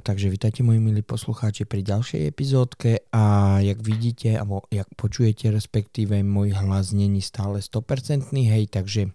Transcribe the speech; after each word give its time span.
takže 0.00 0.32
vítajte 0.32 0.64
moji 0.64 0.80
milí 0.80 1.04
poslucháči 1.04 1.68
pri 1.68 1.84
ďalšej 1.84 2.24
epizódke 2.24 3.04
a 3.12 3.56
jak 3.60 3.84
vidíte, 3.84 4.40
alebo 4.40 4.64
jak 4.72 4.88
počujete 4.96 5.52
respektíve, 5.52 6.24
môj 6.24 6.56
hlas 6.56 6.96
není 6.96 7.20
stále 7.20 7.60
100% 7.60 8.32
hej, 8.32 8.64
takže 8.72 9.12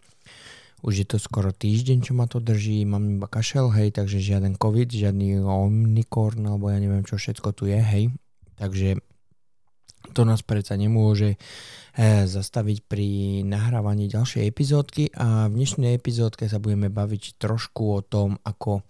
už 0.85 0.94
je 0.94 1.08
to 1.10 1.17
skoro 1.17 1.49
týždeň, 1.49 2.06
čo 2.06 2.13
ma 2.13 2.29
to 2.29 2.37
drží, 2.37 2.85
mám 2.85 3.17
iba 3.17 3.26
kašel, 3.26 3.74
hej, 3.74 3.97
takže 3.97 4.21
žiaden 4.21 4.62
covid, 4.62 4.85
žiadny 4.85 5.42
omnikorn, 5.42 6.46
alebo 6.46 6.69
ja 6.69 6.78
neviem, 6.78 7.02
čo 7.02 7.17
všetko 7.17 7.58
tu 7.58 7.65
je, 7.65 7.81
hej, 7.81 8.13
takže 8.62 9.02
to 10.13 10.22
nás 10.22 10.46
predsa 10.46 10.78
nemôže 10.78 11.33
e, 11.33 11.38
zastaviť 12.29 12.86
pri 12.86 13.42
nahrávaní 13.42 14.06
ďalšej 14.06 14.46
epizódky 14.46 15.10
a 15.17 15.49
v 15.49 15.58
dnešnej 15.58 15.97
epizódke 15.97 16.45
sa 16.45 16.62
budeme 16.62 16.94
baviť 16.94 17.41
trošku 17.41 17.84
o 17.98 18.02
tom, 18.05 18.38
ako 18.45 18.86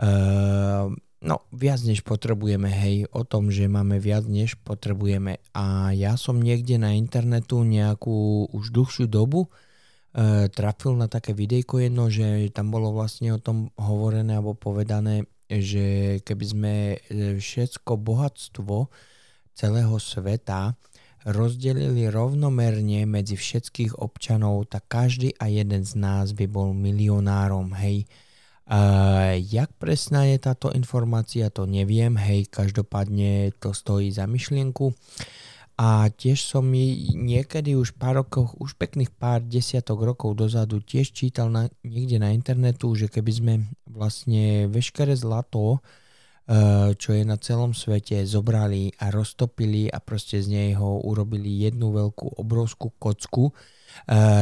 Uh, 0.00 0.96
no, 1.22 1.46
viac 1.54 1.80
než 1.86 2.02
potrebujeme, 2.02 2.68
hej, 2.68 3.06
o 3.14 3.22
tom, 3.22 3.48
že 3.48 3.70
máme 3.70 4.02
viac 4.02 4.26
než 4.26 4.58
potrebujeme. 4.60 5.38
A 5.54 5.94
ja 5.94 6.18
som 6.18 6.42
niekde 6.42 6.76
na 6.76 6.98
internetu 6.98 7.62
nejakú 7.62 8.50
už 8.50 8.74
dlhšiu 8.74 9.06
dobu 9.06 9.46
uh, 9.46 10.50
trafil 10.50 10.98
na 10.98 11.06
také 11.06 11.32
videjko 11.32 11.80
jedno, 11.80 12.10
že 12.10 12.50
tam 12.50 12.74
bolo 12.74 12.90
vlastne 12.90 13.32
o 13.32 13.40
tom 13.40 13.70
hovorené 13.78 14.36
alebo 14.36 14.58
povedané, 14.58 15.24
že 15.52 16.18
keby 16.24 16.44
sme 16.48 16.74
e, 16.96 17.36
všetko 17.36 18.00
bohatstvo 18.00 18.88
celého 19.52 19.96
sveta 20.00 20.72
rozdelili 21.28 22.10
rovnomerne 22.10 23.06
medzi 23.06 23.38
všetkých 23.38 24.00
občanov, 24.00 24.66
tak 24.72 24.88
každý 24.90 25.36
a 25.38 25.46
jeden 25.46 25.84
z 25.86 25.92
nás 25.94 26.34
by 26.34 26.48
bol 26.50 26.74
milionárom, 26.74 27.70
hej. 27.78 28.08
Uh, 28.72 29.36
jak 29.52 29.68
presná 29.76 30.24
je 30.24 30.40
táto 30.40 30.72
informácia, 30.72 31.52
to 31.52 31.68
neviem, 31.68 32.16
hej, 32.16 32.48
každopádne 32.48 33.52
to 33.60 33.76
stojí 33.76 34.08
za 34.08 34.24
myšlienku. 34.24 34.96
A 35.76 36.08
tiež 36.08 36.40
som 36.40 36.64
mi 36.64 37.12
niekedy 37.12 37.76
už 37.76 37.92
pár 38.00 38.24
rokov, 38.24 38.56
už 38.56 38.80
pekných 38.80 39.12
pár 39.12 39.44
desiatok 39.44 40.08
rokov 40.08 40.40
dozadu 40.40 40.80
tiež 40.80 41.12
čítal 41.12 41.52
na, 41.52 41.68
niekde 41.84 42.16
na 42.16 42.32
internetu, 42.32 42.96
že 42.96 43.12
keby 43.12 43.32
sme 43.36 43.54
vlastne 43.84 44.72
veškeré 44.72 45.20
zlato, 45.20 45.76
uh, 45.76 46.96
čo 46.96 47.12
je 47.12 47.28
na 47.28 47.36
celom 47.36 47.76
svete, 47.76 48.24
zobrali 48.24 48.88
a 49.04 49.12
roztopili 49.12 49.92
a 49.92 50.00
proste 50.00 50.40
z 50.40 50.48
nej 50.48 50.70
ho 50.80 50.96
urobili 51.04 51.68
jednu 51.68 51.92
veľkú 51.92 52.40
obrovskú 52.40 52.88
kocku, 52.96 53.52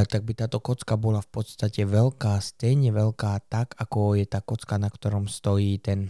tak 0.07 0.23
by 0.25 0.33
táto 0.35 0.59
kocka 0.63 0.95
bola 0.97 1.21
v 1.21 1.31
podstate 1.31 1.85
veľká, 1.85 2.39
stejne 2.41 2.95
veľká 2.95 3.51
tak, 3.51 3.75
ako 3.77 4.17
je 4.17 4.27
tá 4.27 4.41
kocka, 4.41 4.79
na 4.79 4.89
ktorom 4.89 5.27
stojí 5.29 5.79
ten, 5.83 6.09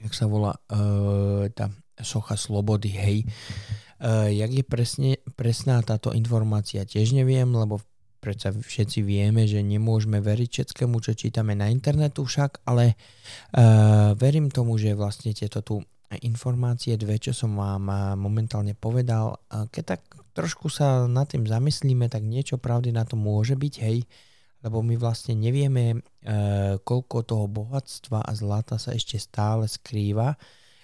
jak 0.00 0.12
sa 0.14 0.28
volá, 0.30 0.56
uh, 0.72 1.48
tá 1.52 1.72
socha 2.00 2.36
slobody, 2.36 2.90
hej. 2.92 3.18
Uh, 4.00 4.32
jak 4.32 4.52
je 4.52 4.64
presne, 4.64 5.10
presná 5.36 5.84
táto 5.84 6.16
informácia, 6.16 6.88
tiež 6.88 7.12
neviem, 7.12 7.48
lebo 7.52 7.80
predsa 8.20 8.52
všetci 8.52 9.00
vieme, 9.04 9.48
že 9.48 9.64
nemôžeme 9.64 10.20
veriť 10.20 10.48
všetkému, 10.48 11.00
čo 11.00 11.16
čítame 11.16 11.56
na 11.56 11.72
internetu 11.72 12.24
však, 12.28 12.64
ale 12.68 12.96
uh, 13.56 14.12
verím 14.16 14.52
tomu, 14.52 14.76
že 14.76 14.96
vlastne 14.96 15.32
tieto 15.32 15.60
tu 15.60 15.80
informácie 16.10 16.98
dve, 16.98 17.22
čo 17.22 17.30
som 17.30 17.54
vám 17.54 17.86
momentálne 18.18 18.74
povedal, 18.74 19.38
keď 19.70 19.94
tak 19.94 20.02
trošku 20.32 20.70
sa 20.70 21.06
nad 21.06 21.26
tým 21.28 21.46
zamyslíme, 21.46 22.06
tak 22.10 22.22
niečo 22.26 22.56
pravdy 22.56 22.94
na 22.94 23.06
to 23.06 23.14
môže 23.18 23.54
byť, 23.54 23.74
hej, 23.82 24.06
lebo 24.60 24.84
my 24.84 24.94
vlastne 25.00 25.32
nevieme, 25.36 25.84
e, 25.92 25.98
koľko 26.80 27.16
toho 27.24 27.46
bohatstva 27.48 28.24
a 28.24 28.32
zlata 28.36 28.76
sa 28.76 28.92
ešte 28.92 29.16
stále 29.16 29.64
skrýva 29.64 30.36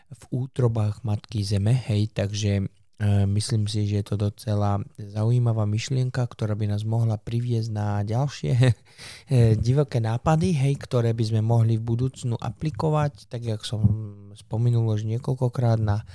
v 0.07 0.23
útrobách 0.47 1.05
Matky 1.05 1.45
Zeme, 1.45 1.75
hej, 1.75 2.09
takže 2.15 2.67
myslím 3.05 3.69
si, 3.69 3.85
že 3.85 4.01
je 4.01 4.07
to 4.09 4.17
docela 4.17 4.81
zaujímavá 4.97 5.69
myšlienka, 5.69 6.25
ktorá 6.25 6.57
by 6.57 6.73
nás 6.73 6.89
mohla 6.89 7.21
priviesť 7.21 7.69
na 7.69 8.01
ďalšie 8.01 8.53
e, 8.65 8.73
divoké 9.61 10.01
nápady, 10.01 10.57
hej, 10.57 10.81
ktoré 10.81 11.13
by 11.13 11.25
sme 11.29 11.41
mohli 11.45 11.77
v 11.77 11.85
budúcnu 11.85 12.41
aplikovať, 12.41 13.29
tak 13.29 13.45
jak 13.45 13.61
som 13.69 13.85
spomenul 14.33 14.89
už 14.97 15.05
niekoľkokrát 15.13 15.77
na 15.77 16.09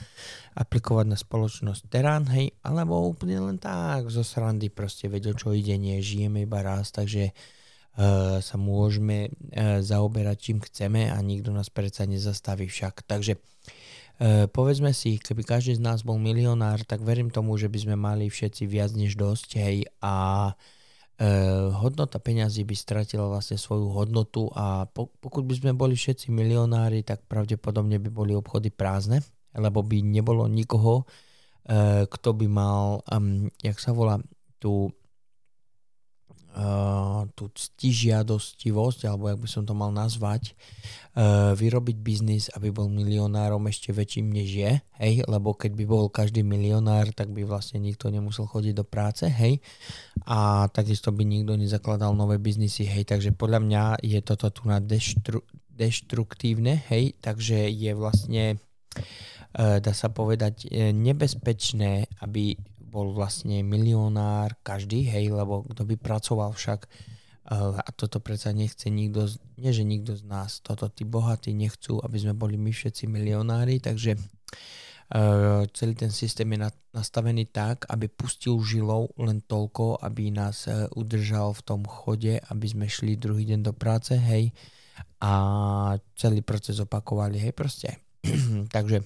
aplikovať 0.58 1.06
na 1.06 1.18
spoločnosť 1.22 1.86
Terán, 1.86 2.26
hej, 2.34 2.58
alebo 2.66 2.98
úplne 3.06 3.38
len 3.38 3.62
tak 3.62 4.10
zo 4.10 4.26
srandy 4.26 4.74
proste 4.74 5.06
vedel, 5.06 5.38
čo 5.38 5.54
ide, 5.54 5.78
nie, 5.78 6.02
žijeme 6.02 6.50
iba 6.50 6.66
raz, 6.66 6.90
takže 6.92 7.32
uh, 7.32 8.42
sa 8.44 8.56
môžeme 8.60 9.32
uh, 9.32 9.80
zaoberať 9.80 10.38
čím 10.38 10.60
chceme 10.60 11.08
a 11.08 11.18
nikto 11.24 11.56
nás 11.56 11.72
predsa 11.72 12.04
nezastaví 12.04 12.68
však. 12.68 13.08
Takže 13.08 13.40
uh, 13.40 13.42
E, 13.72 13.91
povedzme 14.54 14.94
si, 14.94 15.18
keby 15.18 15.42
každý 15.42 15.78
z 15.78 15.82
nás 15.82 16.06
bol 16.06 16.22
milionár, 16.22 16.86
tak 16.86 17.02
verím 17.02 17.34
tomu, 17.34 17.58
že 17.58 17.66
by 17.66 17.80
sme 17.82 17.96
mali 17.98 18.30
všetci 18.30 18.70
viac 18.70 18.94
než 18.94 19.18
dosť, 19.18 19.50
hej, 19.58 19.90
a 19.98 20.14
e, 20.48 20.54
hodnota 21.74 22.22
peňazí 22.22 22.62
by 22.62 22.76
stratila 22.78 23.26
vlastne 23.26 23.58
svoju 23.58 23.90
hodnotu 23.90 24.46
a 24.54 24.86
po, 24.86 25.10
pokud 25.10 25.42
by 25.42 25.54
sme 25.58 25.72
boli 25.74 25.98
všetci 25.98 26.30
milionári, 26.30 27.02
tak 27.02 27.26
pravdepodobne 27.26 27.98
by 27.98 28.10
boli 28.14 28.38
obchody 28.38 28.70
prázdne, 28.70 29.26
lebo 29.58 29.82
by 29.82 30.06
nebolo 30.06 30.46
nikoho, 30.46 31.02
e, 31.66 32.06
kto 32.06 32.30
by 32.38 32.46
mal, 32.46 33.02
um, 33.10 33.50
jak 33.58 33.82
sa 33.82 33.90
volá, 33.90 34.22
tú 34.62 34.94
uh, 36.56 37.24
tú 37.36 37.48
ctižiadostivosť, 37.52 39.08
alebo 39.08 39.32
jak 39.32 39.40
by 39.40 39.50
som 39.50 39.64
to 39.64 39.72
mal 39.72 39.92
nazvať, 39.92 40.52
uh, 41.16 41.56
vyrobiť 41.56 41.98
biznis, 42.00 42.52
aby 42.52 42.72
bol 42.72 42.92
milionárom 42.92 43.64
ešte 43.68 43.96
väčším 43.96 44.28
než 44.32 44.50
je, 44.52 44.72
hej, 45.00 45.14
lebo 45.28 45.56
keď 45.56 45.72
by 45.76 45.86
bol 45.88 46.12
každý 46.12 46.44
milionár, 46.44 47.12
tak 47.16 47.32
by 47.32 47.48
vlastne 47.48 47.80
nikto 47.80 48.12
nemusel 48.12 48.48
chodiť 48.48 48.74
do 48.76 48.86
práce, 48.88 49.28
hej, 49.28 49.64
a 50.28 50.68
takisto 50.72 51.16
by 51.16 51.24
nikto 51.24 51.56
nezakladal 51.56 52.12
nové 52.16 52.40
biznisy, 52.40 52.88
hej, 52.88 53.08
takže 53.08 53.32
podľa 53.32 53.60
mňa 53.64 53.84
je 54.04 54.20
toto 54.20 54.52
tu 54.52 54.68
na 54.68 54.84
deštru, 54.84 55.44
deštruktívne, 55.72 56.84
hej, 56.92 57.16
takže 57.24 57.68
je 57.72 57.92
vlastne 57.96 58.44
uh, 58.56 59.80
dá 59.80 59.94
sa 59.96 60.12
povedať, 60.12 60.68
nebezpečné, 60.96 62.08
aby 62.24 62.56
bol 62.92 63.16
vlastne 63.16 63.64
milionár 63.64 64.60
každý, 64.68 65.08
hej, 65.08 65.32
lebo 65.32 65.64
kto 65.64 65.88
by 65.88 65.96
pracoval 65.96 66.52
však 66.52 66.92
uh, 67.48 67.80
a 67.80 67.90
toto 67.96 68.20
predsa 68.20 68.52
nechce 68.52 68.92
nikto, 68.92 69.32
nie 69.56 69.72
že 69.72 69.88
nikto 69.88 70.20
z 70.20 70.28
nás, 70.28 70.60
toto 70.60 70.92
tí 70.92 71.08
bohatí 71.08 71.56
nechcú, 71.56 72.04
aby 72.04 72.18
sme 72.20 72.36
boli 72.36 72.60
my 72.60 72.76
všetci 72.76 73.08
milionári, 73.08 73.80
takže 73.80 74.20
uh, 74.20 75.64
celý 75.72 75.96
ten 75.96 76.12
systém 76.12 76.52
je 76.52 76.68
nastavený 76.92 77.48
tak, 77.48 77.88
aby 77.88 78.12
pustil 78.12 78.60
žilou 78.60 79.08
len 79.16 79.40
toľko, 79.40 80.04
aby 80.04 80.28
nás 80.36 80.68
uh, 80.68 80.92
udržal 81.00 81.56
v 81.56 81.62
tom 81.64 81.82
chode, 81.88 82.44
aby 82.52 82.66
sme 82.68 82.92
šli 82.92 83.16
druhý 83.16 83.48
deň 83.48 83.72
do 83.72 83.72
práce, 83.72 84.12
hej, 84.20 84.52
a 85.22 85.34
celý 86.20 86.44
proces 86.44 86.78
opakovali, 86.84 87.40
hej, 87.40 87.54
proste. 87.56 88.04
takže 88.76 89.02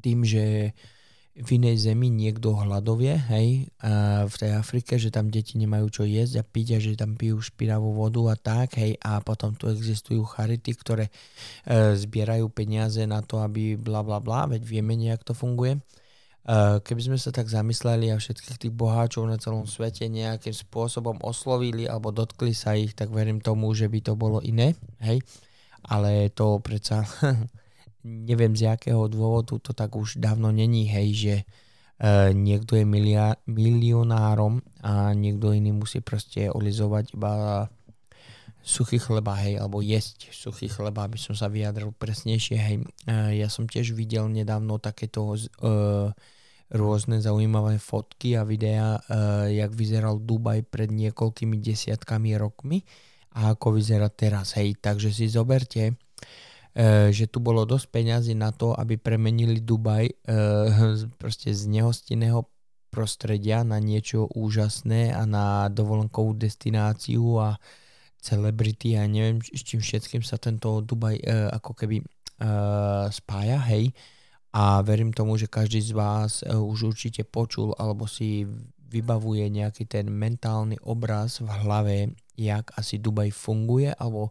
tým, 0.00 0.24
že 0.24 0.72
v 1.34 1.58
inej 1.58 1.90
zemi 1.90 2.14
niekto 2.14 2.54
hľadovie, 2.54 3.18
hej, 3.26 3.66
a 3.82 4.22
v 4.22 4.34
tej 4.38 4.54
Afrike, 4.54 4.94
že 5.02 5.10
tam 5.10 5.34
deti 5.34 5.58
nemajú 5.58 5.90
čo 5.90 6.02
jesť 6.06 6.38
a 6.38 6.44
piť 6.46 6.66
a 6.74 6.78
že 6.78 6.94
tam 6.94 7.18
pijú 7.18 7.42
špinavú 7.42 7.90
vodu 7.90 8.22
a 8.30 8.36
tak, 8.38 8.78
hej, 8.78 8.94
a 9.02 9.18
potom 9.18 9.50
tu 9.58 9.66
existujú 9.66 10.22
charity, 10.22 10.78
ktoré 10.78 11.10
e, 11.10 11.98
zbierajú 11.98 12.46
peniaze 12.54 13.02
na 13.02 13.18
to, 13.18 13.42
aby 13.42 13.74
bla 13.74 14.06
bla 14.06 14.22
bla, 14.22 14.46
veď 14.46 14.62
vieme 14.62 14.94
nejak 14.94 15.26
to 15.26 15.34
funguje. 15.34 15.74
E, 15.74 15.80
keby 16.78 17.02
sme 17.02 17.18
sa 17.18 17.34
tak 17.34 17.50
zamysleli 17.50 18.14
a 18.14 18.22
všetkých 18.22 18.70
tých 18.70 18.74
boháčov 18.74 19.26
na 19.26 19.34
celom 19.34 19.66
svete 19.66 20.06
nejakým 20.06 20.54
spôsobom 20.54 21.18
oslovili 21.26 21.90
alebo 21.90 22.14
dotkli 22.14 22.54
sa 22.54 22.78
ich, 22.78 22.94
tak 22.94 23.10
verím 23.10 23.42
tomu, 23.42 23.74
že 23.74 23.90
by 23.90 23.98
to 24.06 24.14
bolo 24.14 24.38
iné, 24.38 24.78
hej, 25.02 25.18
ale 25.82 26.30
to 26.30 26.62
predsa 26.62 27.02
neviem 28.04 28.52
z 28.52 28.68
jakého 28.68 29.08
dôvodu 29.08 29.56
to 29.56 29.72
tak 29.72 29.96
už 29.96 30.20
dávno 30.20 30.52
není, 30.52 30.84
hej, 30.84 31.08
že 31.16 31.34
uh, 31.98 32.30
niekto 32.36 32.76
je 32.76 32.84
milia, 32.84 33.40
milionárom 33.48 34.60
a 34.84 35.16
niekto 35.16 35.56
iný 35.56 35.72
musí 35.72 36.04
proste 36.04 36.52
olizovať 36.52 37.16
iba 37.16 37.32
suchý 38.64 38.96
chleba, 38.96 39.36
hej, 39.40 39.60
alebo 39.60 39.84
jesť 39.84 40.32
suchý 40.32 40.72
chleba, 40.72 41.04
aby 41.04 41.20
som 41.20 41.36
sa 41.36 41.48
vyjadril 41.48 41.92
presnejšie, 41.96 42.56
hej. 42.60 42.76
Uh, 43.08 43.32
ja 43.32 43.48
som 43.48 43.64
tiež 43.64 43.96
videl 43.96 44.28
nedávno 44.28 44.76
takéto 44.76 45.32
uh, 45.32 46.12
rôzne 46.72 47.20
zaujímavé 47.24 47.80
fotky 47.80 48.36
a 48.36 48.44
videá, 48.44 49.00
uh, 49.00 49.48
jak 49.48 49.72
vyzeral 49.72 50.20
Dubaj 50.20 50.64
pred 50.68 50.92
niekoľkými 50.92 51.56
desiatkami 51.60 52.36
rokmi 52.36 52.84
a 53.36 53.56
ako 53.56 53.80
vyzerá 53.80 54.12
teraz, 54.12 54.56
hej. 54.60 54.76
Takže 54.76 55.08
si 55.08 55.28
zoberte, 55.28 55.92
E, 55.92 56.53
že 57.14 57.30
tu 57.30 57.38
bolo 57.38 57.62
dosť 57.62 57.86
peňazí 57.86 58.34
na 58.34 58.50
to, 58.50 58.74
aby 58.74 58.98
premenili 58.98 59.62
Dubaj 59.62 60.10
e, 60.10 60.14
proste 61.22 61.54
z 61.54 61.70
nehostinného 61.70 62.50
prostredia 62.94 63.66
na 63.66 63.82
niečo 63.82 64.30
úžasné 64.30 65.10
a 65.10 65.26
na 65.26 65.66
dovolenkovú 65.66 66.38
destináciu 66.38 67.42
a 67.42 67.58
celebrity 68.22 68.94
a 68.94 69.10
neviem, 69.10 69.42
s 69.42 69.66
čím 69.66 69.82
všetkým 69.82 70.22
sa 70.22 70.38
tento 70.38 70.78
Dubaj 70.80 71.18
uh, 71.20 71.50
ako 71.58 71.76
keby 71.76 72.00
uh, 72.00 73.10
spája, 73.12 73.60
hej. 73.68 73.92
A 74.54 74.80
verím 74.80 75.10
tomu, 75.10 75.34
že 75.34 75.50
každý 75.50 75.82
z 75.82 75.92
vás 75.92 76.40
uh, 76.46 76.56
už 76.56 76.96
určite 76.96 77.26
počul 77.26 77.76
alebo 77.76 78.08
si 78.08 78.48
vybavuje 78.88 79.50
nejaký 79.50 79.84
ten 79.90 80.06
mentálny 80.08 80.78
obraz 80.86 81.42
v 81.42 81.50
hlave, 81.50 81.96
jak 82.38 82.70
asi 82.78 83.02
Dubaj 83.02 83.34
funguje 83.34 83.92
alebo 83.92 84.30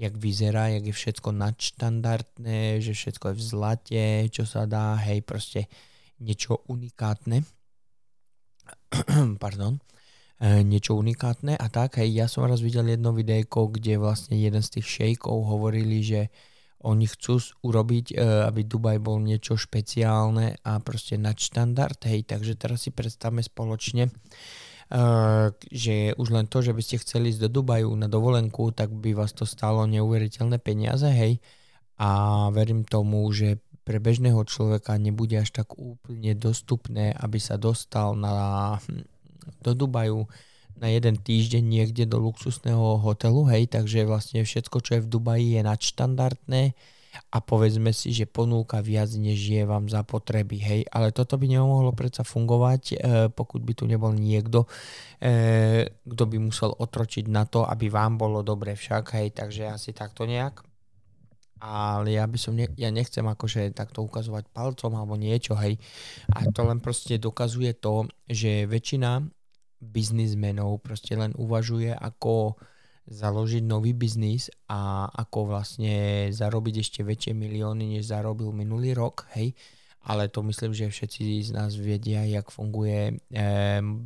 jak 0.00 0.16
vyzerá, 0.16 0.72
jak 0.72 0.88
je 0.88 0.94
všetko 0.96 1.28
nadštandardné, 1.36 2.80
že 2.80 2.96
všetko 2.96 3.24
je 3.30 3.34
v 3.36 3.42
zlate, 3.44 4.04
čo 4.32 4.48
sa 4.48 4.64
dá, 4.64 4.96
hej, 4.96 5.20
proste 5.20 5.68
niečo 6.16 6.64
unikátne. 6.72 7.44
Pardon. 9.44 9.76
E, 10.40 10.64
niečo 10.64 10.96
unikátne 10.96 11.52
a 11.52 11.66
tak, 11.68 12.00
hej, 12.00 12.16
ja 12.16 12.26
som 12.32 12.48
raz 12.48 12.64
videl 12.64 12.88
jedno 12.88 13.12
videjko, 13.12 13.76
kde 13.76 14.00
vlastne 14.00 14.40
jeden 14.40 14.64
z 14.64 14.80
tých 14.80 14.88
šejkov 14.88 15.36
hovorili, 15.44 16.00
že 16.00 16.32
oni 16.80 17.04
chcú 17.04 17.36
urobiť, 17.60 18.16
e, 18.16 18.48
aby 18.48 18.64
Dubaj 18.64 19.04
bol 19.04 19.20
niečo 19.20 19.60
špeciálne 19.60 20.64
a 20.64 20.80
proste 20.80 21.20
nadštandard, 21.20 22.00
hej, 22.08 22.24
takže 22.24 22.56
teraz 22.56 22.88
si 22.88 22.90
predstavme 22.90 23.44
spoločne, 23.44 24.08
že 25.70 26.18
už 26.18 26.28
len 26.34 26.50
to, 26.50 26.66
že 26.66 26.74
by 26.74 26.82
ste 26.82 26.98
chceli 26.98 27.30
ísť 27.30 27.46
do 27.46 27.62
Dubaju 27.62 27.94
na 27.94 28.10
dovolenku, 28.10 28.74
tak 28.74 28.90
by 28.90 29.14
vás 29.14 29.30
to 29.30 29.46
stalo 29.46 29.86
neuveriteľné 29.86 30.58
peniaze, 30.58 31.06
hej. 31.06 31.38
A 32.00 32.48
verím 32.50 32.82
tomu, 32.82 33.30
že 33.30 33.62
pre 33.86 34.02
bežného 34.02 34.42
človeka 34.46 34.98
nebude 34.98 35.38
až 35.38 35.62
tak 35.62 35.78
úplne 35.78 36.34
dostupné, 36.34 37.14
aby 37.14 37.38
sa 37.38 37.54
dostal 37.54 38.18
na, 38.18 38.78
do 39.62 39.72
Dubaju 39.78 40.26
na 40.80 40.88
jeden 40.90 41.20
týždeň 41.20 41.62
niekde 41.62 42.04
do 42.08 42.18
luxusného 42.18 42.98
hotelu, 42.98 43.46
hej, 43.52 43.68
takže 43.70 44.08
vlastne 44.08 44.42
všetko, 44.42 44.76
čo 44.80 44.90
je 44.96 45.04
v 45.04 45.10
Dubaji 45.12 45.48
je 45.54 45.62
nadštandardné 45.62 46.62
a 47.30 47.38
povedzme 47.42 47.90
si, 47.90 48.14
že 48.14 48.26
ponúka 48.26 48.78
viac, 48.82 49.10
než 49.18 49.38
je 49.38 49.62
vám 49.66 49.90
za 49.90 50.06
potreby. 50.06 50.58
Hej, 50.62 50.80
ale 50.90 51.10
toto 51.10 51.34
by 51.38 51.46
nemohlo 51.46 51.90
predsa 51.90 52.22
fungovať, 52.22 52.82
e, 52.90 52.96
pokud 53.30 53.62
by 53.62 53.72
tu 53.74 53.84
nebol 53.90 54.14
niekto, 54.14 54.70
e, 55.18 55.90
kto 56.06 56.24
by 56.26 56.36
musel 56.38 56.70
otročiť 56.74 57.26
na 57.26 57.46
to, 57.46 57.66
aby 57.66 57.90
vám 57.90 58.18
bolo 58.18 58.46
dobre 58.46 58.78
však. 58.78 59.14
Hej, 59.18 59.34
takže 59.34 59.70
asi 59.70 59.90
takto 59.90 60.26
nejak. 60.26 60.62
Ale 61.60 62.16
ja 62.16 62.24
by 62.24 62.38
som, 62.40 62.56
ne, 62.56 62.72
ja 62.78 62.88
nechcem 62.88 63.26
akože 63.26 63.76
takto 63.76 64.00
ukazovať 64.00 64.48
palcom 64.48 64.96
alebo 64.96 65.18
niečo, 65.20 65.52
hej. 65.60 65.76
A 66.32 66.48
to 66.48 66.64
len 66.64 66.80
proste 66.80 67.20
dokazuje 67.20 67.76
to, 67.76 68.08
že 68.24 68.64
väčšina 68.64 69.28
biznismenov 69.80 70.84
proste 70.84 71.16
len 71.16 71.32
uvažuje 71.36 71.92
ako 71.92 72.56
založiť 73.10 73.66
nový 73.66 73.90
biznis 73.90 74.54
a 74.70 75.10
ako 75.10 75.50
vlastne 75.50 76.30
zarobiť 76.30 76.74
ešte 76.78 77.00
väčšie 77.02 77.34
milióny, 77.34 77.98
než 77.98 78.14
zarobil 78.14 78.54
minulý 78.54 78.94
rok, 78.94 79.26
hej. 79.34 79.58
Ale 80.06 80.30
to 80.32 80.40
myslím, 80.46 80.72
že 80.72 80.88
všetci 80.88 81.44
z 81.44 81.50
nás 81.52 81.76
vedia, 81.76 82.24
jak 82.24 82.48
funguje 82.48 83.12
e, 83.12 83.14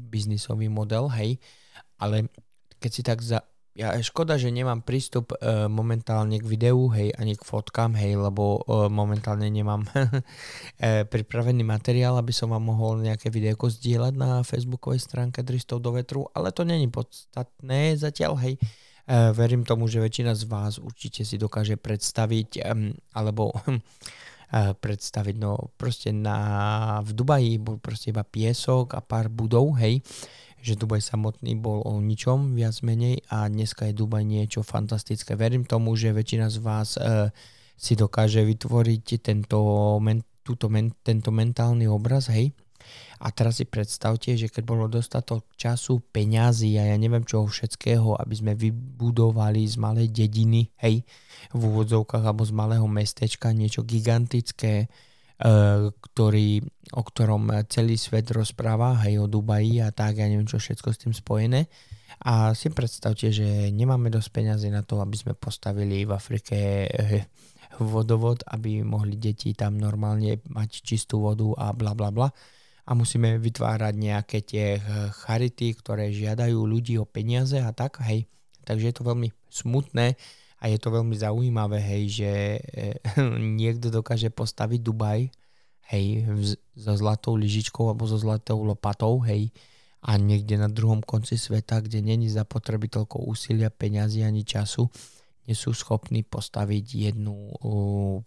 biznisový 0.09 0.73
model, 0.73 1.13
hej. 1.13 1.37
Ale 2.01 2.33
keď 2.81 2.91
si 2.91 3.03
tak 3.05 3.21
za... 3.21 3.45
Ja, 3.75 3.91
škoda, 3.99 4.39
že 4.39 4.55
nemám 4.55 4.87
prístup 4.87 5.35
e, 5.35 5.67
momentálne 5.69 6.39
k 6.41 6.47
videu, 6.47 6.89
hej, 6.95 7.13
ani 7.15 7.37
k 7.37 7.45
fotkám, 7.45 7.95
hej, 7.99 8.17
lebo 8.17 8.63
e, 8.65 8.89
momentálne 8.89 9.47
nemám 9.51 9.85
e, 10.81 11.05
pripravený 11.05 11.63
materiál, 11.63 12.17
aby 12.17 12.33
som 12.33 12.55
vám 12.55 12.65
mohol 12.65 13.05
nejaké 13.05 13.29
videjko 13.29 13.69
zdieľať 13.69 14.15
na 14.17 14.47
facebookovej 14.47 15.03
stránke 15.03 15.43
300 15.43 15.79
do 15.79 15.91
vetru, 15.93 16.23
ale 16.33 16.55
to 16.55 16.63
není 16.63 16.87
podstatné 16.89 18.01
zatiaľ, 18.01 18.41
hej 18.41 18.57
verím 19.09 19.69
tomu, 19.69 19.85
že 19.85 20.01
väčšina 20.01 20.33
z 20.33 20.45
vás 20.49 20.81
určite 20.81 21.29
si 21.29 21.37
dokáže 21.37 21.77
predstaviť, 21.77 22.65
alebo 23.13 23.53
eh, 24.55 24.73
predstaviť, 24.73 25.37
no 25.37 25.75
proste 25.77 26.15
na, 26.15 27.01
v 27.05 27.11
Dubaji 27.13 27.53
bol 27.61 27.77
proste 27.77 28.17
iba 28.17 28.25
piesok 28.25 28.97
a 28.97 29.05
pár 29.05 29.29
budov, 29.29 29.77
hej, 29.77 30.01
že 30.65 30.81
Dubaj 30.81 31.05
samotný 31.05 31.61
bol 31.61 31.85
o 31.85 32.01
ničom 32.01 32.57
viac 32.57 32.81
menej 32.81 33.21
a 33.29 33.45
dneska 33.53 33.85
je 33.85 34.01
Dubaj 34.01 34.25
niečo 34.25 34.65
fantastické. 34.65 35.37
Verím 35.37 35.69
tomu, 35.69 35.93
že 35.93 36.17
väčšina 36.17 36.49
z 36.49 36.59
vás 36.65 36.97
uh, 36.97 37.29
si 37.77 37.93
dokáže 37.93 38.41
vytvoriť 38.41 39.21
tento, 39.21 39.61
men, 40.01 40.25
túto 40.41 40.73
men, 40.73 40.89
tento 41.05 41.29
mentálny 41.29 41.85
obraz, 41.85 42.33
hej, 42.33 42.57
a 43.25 43.33
teraz 43.33 43.63
si 43.63 43.65
predstavte, 43.65 44.35
že 44.35 44.53
keď 44.53 44.63
bolo 44.67 44.85
dostatok 44.85 45.49
času, 45.57 46.03
peňazí 46.13 46.77
a 46.77 46.93
ja 46.93 46.97
neviem 47.01 47.25
čoho 47.25 47.49
všetkého, 47.49 48.19
aby 48.19 48.35
sme 48.35 48.53
vybudovali 48.53 49.65
z 49.65 49.81
malej 49.81 50.09
dediny, 50.13 50.69
hej, 50.83 51.07
v 51.55 51.61
úvodzovkách 51.63 52.25
alebo 52.25 52.45
z 52.45 52.53
malého 52.53 52.85
mestečka 52.85 53.55
niečo 53.55 53.87
gigantické, 53.87 54.85
e, 54.85 54.87
ktorý, 55.89 56.49
o 56.93 57.03
ktorom 57.03 57.49
celý 57.71 57.97
svet 57.97 58.29
rozpráva, 58.35 59.01
hej, 59.09 59.23
o 59.23 59.27
Dubaji 59.31 59.81
a 59.81 59.89
tak, 59.89 60.21
ja 60.21 60.27
neviem 60.27 60.49
čo 60.49 60.61
všetko 60.61 60.89
s 60.93 61.01
tým 61.07 61.15
spojené. 61.15 61.71
A 62.29 62.55
si 62.55 62.71
predstavte, 62.71 63.33
že 63.35 63.75
nemáme 63.75 64.07
dosť 64.07 64.31
peňazí 64.31 64.69
na 64.71 64.87
to, 64.87 65.03
aby 65.03 65.19
sme 65.19 65.33
postavili 65.33 66.05
v 66.05 66.13
Afrike 66.13 66.57
e, 66.87 67.27
vodovod, 67.81 68.47
aby 68.53 68.85
mohli 68.87 69.19
deti 69.19 69.57
tam 69.57 69.81
normálne 69.81 70.39
mať 70.47 70.71
čistú 70.85 71.25
vodu 71.25 71.47
a 71.59 71.67
bla 71.75 71.97
bla 71.97 72.15
bla 72.15 72.29
a 72.85 72.91
musíme 72.93 73.41
vytvárať 73.41 73.95
nejaké 73.97 74.39
tie 74.45 74.77
eh, 74.77 74.83
charity, 75.25 75.73
ktoré 75.73 76.13
žiadajú 76.13 76.57
ľudí 76.69 77.01
o 77.01 77.09
peniaze 77.09 77.57
a 77.57 77.73
tak, 77.73 78.01
hej. 78.05 78.29
Takže 78.65 78.93
je 78.93 78.95
to 78.97 79.05
veľmi 79.05 79.29
smutné 79.49 80.17
a 80.61 80.65
je 80.73 80.79
to 80.81 80.89
veľmi 80.89 81.17
zaujímavé, 81.17 81.81
hej, 81.81 82.03
že 82.13 82.33
eh, 82.61 82.97
niekto 83.61 83.89
dokáže 83.89 84.29
postaviť 84.29 84.81
Dubaj, 84.85 85.33
hej, 85.93 86.29
so 86.77 86.93
zlatou 86.97 87.37
lyžičkou 87.37 87.89
alebo 87.89 88.05
so 88.05 88.21
zlatou 88.21 88.61
lopatou, 88.65 89.21
hej, 89.25 89.49
a 90.05 90.21
niekde 90.21 90.61
na 90.61 90.69
druhom 90.69 91.01
konci 91.01 91.41
sveta, 91.41 91.81
kde 91.81 92.05
není 92.05 92.29
zapotreby 92.29 92.93
toľko 92.93 93.25
úsilia, 93.25 93.73
peňazí 93.73 94.21
ani 94.21 94.45
času, 94.45 94.85
nie 95.49 95.57
sú 95.57 95.73
schopní 95.73 96.21
postaviť 96.21 96.85
jednu, 97.09 97.57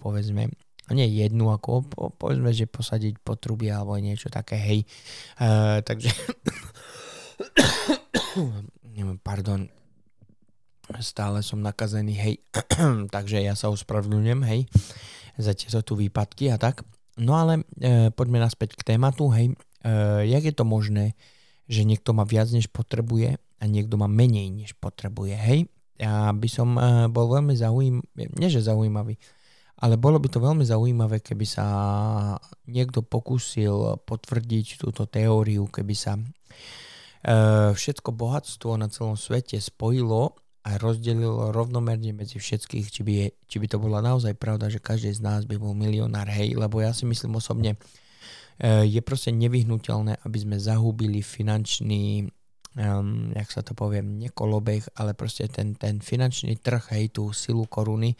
povedzme, 0.01 0.49
a 0.87 0.95
nie 0.95 1.07
jednu, 1.19 1.51
ako 1.51 1.83
po, 1.83 2.15
povedzme, 2.15 2.55
že 2.55 2.63
posadiť 2.63 3.19
potrubie 3.19 3.67
alebo 3.71 3.99
niečo 3.99 4.31
také, 4.31 4.55
hej. 4.55 4.79
Uh, 5.35 5.83
takže 5.83 6.09
pardon, 9.27 9.67
stále 11.03 11.43
som 11.43 11.59
nakazený, 11.59 12.15
hej. 12.15 12.35
takže 13.15 13.43
ja 13.43 13.53
sa 13.59 13.67
ospravedlňujem, 13.67 14.41
hej, 14.47 14.61
za 15.35 15.51
tieto 15.51 15.83
tu 15.83 15.99
výpadky 15.99 16.49
a 16.49 16.57
tak. 16.57 16.87
No 17.17 17.35
ale 17.35 17.65
e, 17.81 18.13
poďme 18.13 18.39
naspäť 18.39 18.77
k 18.77 18.95
tématu, 18.95 19.27
hej. 19.33 19.53
E, 19.81 19.93
jak 20.29 20.45
je 20.45 20.53
to 20.53 20.63
možné, 20.63 21.17
že 21.67 21.83
niekto 21.83 22.13
má 22.13 22.23
viac, 22.23 22.47
než 22.53 22.69
potrebuje 22.69 23.35
a 23.37 23.63
niekto 23.65 23.97
má 23.97 24.05
menej, 24.05 24.53
než 24.53 24.77
potrebuje, 24.77 25.33
hej. 25.33 25.59
Ja 25.97 26.29
by 26.29 26.47
som 26.47 26.77
e, 26.77 27.09
bol 27.09 27.25
veľmi 27.33 27.57
zaujímavý, 27.57 28.29
nie 28.37 28.49
že 28.53 28.61
zaujímavý, 28.61 29.17
ale 29.77 29.95
bolo 29.97 30.17
by 30.17 30.27
to 30.29 30.41
veľmi 30.41 30.65
zaujímavé, 30.65 31.21
keby 31.21 31.45
sa 31.45 31.65
niekto 32.65 33.05
pokúsil 33.05 34.01
potvrdiť 34.09 34.81
túto 34.81 35.05
teóriu, 35.05 35.69
keby 35.69 35.93
sa 35.93 36.17
e, 36.17 36.23
všetko 37.77 38.09
bohatstvo 38.09 38.73
na 38.73 38.89
celom 38.89 39.13
svete 39.13 39.61
spojilo 39.61 40.33
a 40.65 40.81
rozdelilo 40.81 41.53
rovnomerne 41.53 42.09
medzi 42.11 42.41
všetkých, 42.41 42.85
či 42.89 43.01
by, 43.05 43.13
je, 43.21 43.27
či 43.45 43.55
by 43.61 43.67
to 43.69 43.77
bola 43.77 44.01
naozaj 44.01 44.33
pravda, 44.33 44.73
že 44.73 44.81
každý 44.81 45.13
z 45.13 45.21
nás 45.21 45.45
by 45.45 45.61
bol 45.61 45.77
milionár, 45.77 46.25
hej, 46.27 46.57
lebo 46.57 46.81
ja 46.81 46.89
si 46.89 47.05
myslím 47.05 47.37
osobne, 47.37 47.77
e, 48.57 48.81
je 48.81 49.01
proste 49.05 49.29
nevyhnutelné, 49.29 50.17
aby 50.25 50.37
sme 50.41 50.57
zahubili 50.57 51.21
finančný 51.21 52.33
um, 52.77 53.33
jak 53.33 53.49
sa 53.49 53.65
to 53.65 53.73
poviem, 53.73 54.21
nekolobeh, 54.21 54.85
ale 55.01 55.17
proste 55.17 55.49
ten, 55.49 55.73
ten 55.73 55.97
finančný 55.99 56.61
trh, 56.61 56.93
hej, 56.93 57.09
tú 57.09 57.33
silu 57.33 57.65
koruny, 57.65 58.13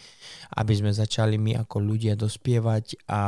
aby 0.57 0.73
sme 0.73 0.89
začali 0.89 1.37
my 1.37 1.61
ako 1.63 1.77
ľudia 1.77 2.17
dospievať 2.17 3.07
a 3.07 3.21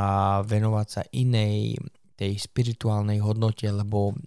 venovať 0.44 0.88
sa 0.90 1.02
inej 1.14 1.78
tej 2.18 2.36
spirituálnej 2.36 3.22
hodnote, 3.24 3.70
lebo 3.70 4.18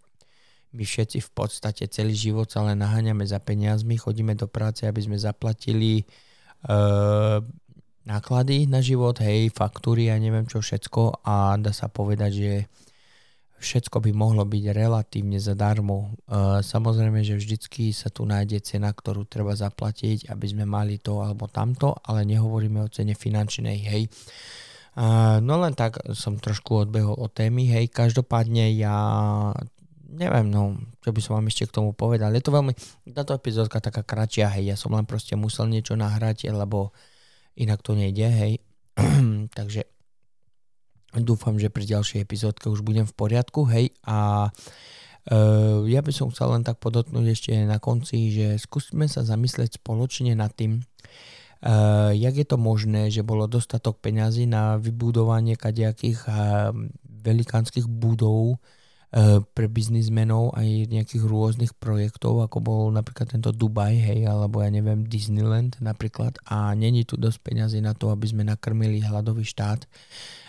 my 0.73 0.85
všetci 0.89 1.21
v 1.21 1.31
podstate 1.37 1.85
celý 1.93 2.17
život 2.17 2.49
sa 2.49 2.65
len 2.65 2.81
naháňame 2.81 3.29
za 3.29 3.37
peniazmi, 3.45 4.01
chodíme 4.01 4.33
do 4.33 4.49
práce, 4.49 4.89
aby 4.89 5.05
sme 5.05 5.21
zaplatili 5.21 6.09
uh, 6.65 7.45
náklady 8.09 8.65
na 8.65 8.81
život, 8.81 9.21
hej, 9.21 9.53
faktúry 9.53 10.09
a 10.09 10.17
neviem 10.17 10.49
čo 10.49 10.65
všetko 10.65 11.23
a 11.29 11.61
dá 11.61 11.77
sa 11.77 11.93
povedať, 11.93 12.33
že 12.33 12.53
všetko 13.63 14.03
by 14.03 14.11
mohlo 14.11 14.43
byť 14.43 14.65
relatívne 14.75 15.39
zadarmo. 15.39 16.11
E, 16.27 16.61
samozrejme, 16.61 17.23
že 17.23 17.39
vždycky 17.39 17.95
sa 17.95 18.11
tu 18.11 18.27
nájde 18.27 18.59
cena, 18.61 18.91
ktorú 18.91 19.25
treba 19.31 19.55
zaplatiť, 19.55 20.29
aby 20.29 20.47
sme 20.51 20.67
mali 20.67 20.99
to 20.99 21.23
alebo 21.23 21.47
tamto, 21.47 21.95
ale 22.03 22.27
nehovoríme 22.27 22.83
o 22.83 22.91
cene 22.91 23.15
finančnej, 23.15 23.79
hej. 23.87 24.03
E, 24.07 24.11
no 25.39 25.55
len 25.63 25.73
tak 25.79 26.03
som 26.13 26.37
trošku 26.37 26.91
odbehol 26.91 27.15
o 27.15 27.31
témy, 27.31 27.71
hej. 27.71 27.87
Každopádne 27.89 28.75
ja 28.75 28.99
neviem, 30.13 30.53
no, 30.53 30.77
čo 31.01 31.09
by 31.09 31.21
som 31.25 31.41
vám 31.41 31.49
ešte 31.49 31.73
k 31.73 31.77
tomu 31.81 31.97
povedal. 31.97 32.37
Je 32.37 32.45
to 32.45 32.53
veľmi, 32.53 32.77
táto 33.17 33.33
epizódka 33.33 33.81
taká 33.81 34.05
kratšia, 34.05 34.53
hej, 34.59 34.75
ja 34.75 34.77
som 34.77 34.93
len 34.93 35.09
proste 35.09 35.33
musel 35.41 35.73
niečo 35.73 35.97
nahrať, 35.97 36.53
lebo 36.53 36.93
inak 37.57 37.81
to 37.81 37.97
nejde, 37.97 38.29
hej. 38.29 38.53
Takže 39.57 40.02
dúfam, 41.21 41.61
že 41.61 41.69
pri 41.69 41.85
ďalšej 41.85 42.25
epizódke 42.25 42.73
už 42.73 42.81
budem 42.81 43.05
v 43.05 43.13
poriadku, 43.13 43.69
hej, 43.69 43.93
a 44.09 44.49
uh, 44.49 45.85
ja 45.85 46.01
by 46.01 46.13
som 46.17 46.33
chcel 46.33 46.57
len 46.57 46.65
tak 46.65 46.81
podotnúť 46.81 47.27
ešte 47.29 47.53
na 47.69 47.77
konci, 47.77 48.33
že 48.33 48.57
skúsme 48.57 49.05
sa 49.05 49.21
zamyslieť 49.21 49.77
spoločne 49.77 50.33
nad 50.33 50.49
tým, 50.57 50.81
Uh, 51.63 52.11
jak 52.19 52.35
je 52.35 52.43
to 52.43 52.59
možné, 52.59 53.07
že 53.07 53.23
bolo 53.23 53.47
dostatok 53.47 54.03
peňazí 54.03 54.51
na 54.51 54.83
vybudovanie 54.83 55.55
kadejakých 55.55 56.27
uh, 56.27 56.75
velikánskych 57.07 57.87
budov 57.87 58.59
uh, 58.59 59.39
pre 59.55 59.71
biznismenov 59.71 60.59
aj 60.59 60.91
nejakých 60.91 61.23
rôznych 61.23 61.71
projektov, 61.79 62.43
ako 62.43 62.59
bol 62.59 62.83
napríklad 62.91 63.31
tento 63.31 63.55
Dubaj, 63.55 63.95
hej, 63.95 64.27
alebo 64.27 64.59
ja 64.59 64.75
neviem, 64.75 65.07
Disneyland 65.07 65.79
napríklad. 65.79 66.35
A 66.51 66.75
není 66.75 67.07
tu 67.07 67.15
dosť 67.15 67.39
peňazí 67.47 67.79
na 67.79 67.95
to, 67.95 68.11
aby 68.11 68.27
sme 68.27 68.43
nakrmili 68.43 68.99
hladový 68.99 69.47
štát 69.47 69.87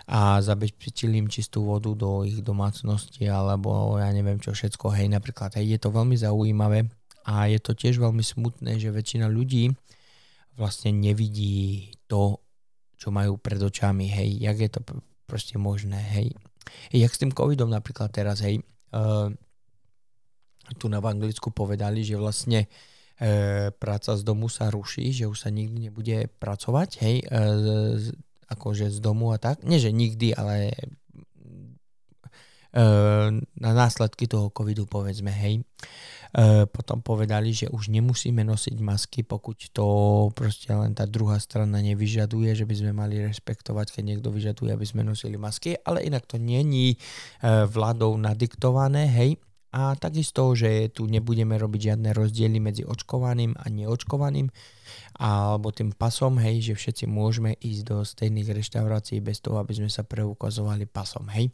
a 0.08 0.44
zabezpečili 0.44 1.16
im 1.16 1.32
čistú 1.32 1.64
vodu 1.64 1.96
do 1.96 2.28
ich 2.28 2.44
domácnosti 2.44 3.24
alebo 3.24 3.96
ja 3.96 4.12
neviem 4.12 4.40
čo 4.40 4.52
všetko, 4.52 4.92
hej, 4.92 5.08
napríklad, 5.08 5.56
hej, 5.56 5.76
je 5.76 5.80
to 5.80 5.90
veľmi 5.96 6.20
zaujímavé 6.20 6.92
a 7.24 7.48
je 7.48 7.60
to 7.64 7.72
tiež 7.72 8.04
veľmi 8.04 8.20
smutné, 8.20 8.76
že 8.84 8.92
väčšina 8.92 9.32
ľudí 9.32 9.72
vlastne 10.60 10.92
nevidí 10.92 11.96
to, 12.06 12.44
čo 13.00 13.10
majú 13.10 13.40
pred 13.40 13.58
očami, 13.58 14.12
hej, 14.12 14.44
jak 14.44 14.58
je 14.60 14.70
to 14.70 14.80
proste 15.26 15.56
možné, 15.58 15.98
hej. 16.14 16.36
Jak 16.92 17.12
s 17.16 17.20
tým 17.20 17.32
covidom 17.32 17.72
napríklad 17.72 18.12
teraz, 18.12 18.44
hej, 18.44 18.62
uh, 18.94 19.32
tu 20.80 20.88
na 20.88 21.00
v 21.00 21.10
Anglicku 21.10 21.52
povedali, 21.52 22.06
že 22.06 22.20
vlastne 22.20 22.68
uh, 22.68 23.72
práca 23.76 24.14
z 24.14 24.22
domu 24.22 24.52
sa 24.52 24.70
ruší, 24.70 25.16
že 25.16 25.26
už 25.26 25.48
sa 25.48 25.50
nikdy 25.50 25.90
nebude 25.90 26.28
pracovať, 26.38 26.90
hej, 27.02 27.16
z, 27.28 28.14
akože 28.50 28.90
z 28.92 28.98
domu 29.00 29.32
a 29.32 29.38
tak. 29.38 29.64
Nie, 29.64 29.80
že 29.80 29.94
nikdy, 29.94 30.36
ale 30.36 30.74
uh, 32.74 33.30
na 33.38 33.72
následky 33.72 34.28
toho 34.28 34.50
covidu 34.50 34.86
povedzme, 34.90 35.32
hej. 35.32 35.62
E, 36.34 36.66
potom 36.66 37.06
povedali, 37.06 37.54
že 37.54 37.70
už 37.70 37.94
nemusíme 37.94 38.42
nosiť 38.42 38.82
masky, 38.82 39.22
pokud 39.22 39.54
to 39.70 39.86
proste 40.34 40.74
len 40.74 40.98
tá 40.98 41.06
druhá 41.06 41.38
strana 41.38 41.78
nevyžaduje, 41.78 42.58
že 42.58 42.66
by 42.66 42.74
sme 42.74 42.92
mali 42.92 43.22
respektovať, 43.22 43.94
keď 43.94 44.04
niekto 44.04 44.34
vyžaduje, 44.34 44.74
aby 44.74 44.82
sme 44.82 45.06
nosili 45.06 45.38
masky, 45.38 45.78
ale 45.86 46.02
inak 46.02 46.26
to 46.26 46.42
není 46.42 46.98
e, 46.98 46.98
vládou 47.70 48.18
nadiktované, 48.18 49.06
hej, 49.14 49.38
a 49.74 49.98
takisto, 49.98 50.54
že 50.54 50.94
tu 50.94 51.10
nebudeme 51.10 51.58
robiť 51.58 51.82
žiadne 51.92 52.14
rozdiely 52.14 52.62
medzi 52.62 52.86
očkovaným 52.86 53.58
a 53.58 53.66
neočkovaným 53.74 54.54
alebo 55.18 55.74
tým 55.74 55.98
pasom, 55.98 56.38
hej, 56.38 56.62
že 56.62 56.74
všetci 56.78 57.10
môžeme 57.10 57.58
ísť 57.58 57.82
do 57.90 58.06
stejných 58.06 58.54
reštaurácií 58.54 59.18
bez 59.26 59.42
toho, 59.42 59.58
aby 59.58 59.74
sme 59.74 59.90
sa 59.90 60.06
preukazovali 60.06 60.86
pasom, 60.86 61.26
hej. 61.34 61.50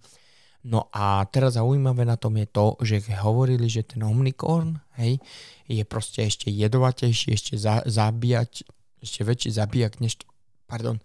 No 0.68 0.92
a 0.92 1.24
teraz 1.32 1.56
zaujímavé 1.56 2.04
na 2.04 2.20
tom 2.20 2.36
je 2.36 2.48
to, 2.52 2.76
že 2.84 3.08
hovorili, 3.24 3.72
že 3.72 3.88
ten 3.88 4.04
Omnicorn 4.04 4.76
hej, 5.00 5.24
je 5.72 5.84
proste 5.88 6.28
ešte 6.28 6.52
jedovatejší, 6.52 7.32
ešte 7.32 7.56
za, 7.56 7.80
zabíjať, 7.88 8.68
ešte 9.00 9.24
väčší 9.24 9.50
zabíjak 9.56 10.04
než, 10.04 10.20
pardon, 10.68 11.00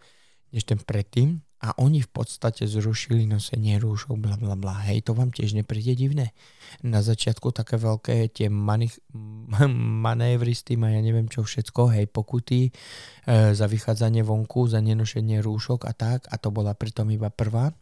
než 0.54 0.62
ten 0.62 0.78
predtým 0.78 1.42
a 1.64 1.72
oni 1.80 2.04
v 2.04 2.10
podstate 2.12 2.68
zrušili 2.68 3.24
nosenie 3.24 3.80
rúšok, 3.80 4.20
bla 4.20 4.36
bla 4.36 4.52
bla. 4.52 4.84
Hej, 4.84 5.08
to 5.08 5.16
vám 5.16 5.32
tiež 5.32 5.56
nepríde 5.56 5.96
divné. 5.96 6.36
Na 6.84 7.00
začiatku 7.00 7.56
také 7.56 7.80
veľké 7.80 8.28
tie 8.36 8.52
mani- 8.52 8.92
manévry 10.04 10.52
s 10.52 10.60
tým 10.60 10.84
a 10.84 10.92
ja 10.92 11.00
neviem 11.00 11.24
čo 11.24 11.40
všetko, 11.40 11.88
hej, 11.96 12.06
pokuty 12.12 12.68
e, 12.68 12.70
za 13.56 13.64
vychádzanie 13.64 14.20
vonku, 14.20 14.68
za 14.68 14.84
nenošenie 14.84 15.40
rúšok 15.40 15.88
a 15.88 15.96
tak 15.96 16.28
a 16.28 16.36
to 16.36 16.52
bola 16.52 16.76
pritom 16.76 17.08
iba 17.08 17.32
prvá. 17.32 17.72
E, 17.72 17.74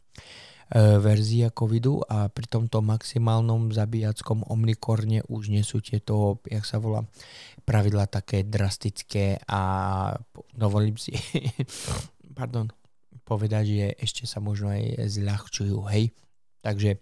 verzia 1.03 1.51
covidu 1.51 2.07
a 2.07 2.31
pri 2.31 2.47
tomto 2.47 2.87
maximálnom 2.87 3.75
zabíjackom 3.75 4.47
omnikorne 4.47 5.27
už 5.27 5.51
nie 5.51 5.67
sú 5.67 5.83
tieto, 5.83 6.39
jak 6.47 6.63
sa 6.63 6.79
volá, 6.79 7.03
pravidla 7.67 8.07
také 8.07 8.47
drastické 8.47 9.43
a 9.51 9.61
dovolím 10.55 10.95
si 10.95 11.19
pardon, 12.35 12.69
povedať, 13.25 13.65
že 13.69 13.87
ešte 14.01 14.25
sa 14.25 14.41
možno 14.41 14.73
aj 14.73 15.09
zľahčujú, 15.09 15.79
hej. 15.93 16.13
Takže 16.65 17.01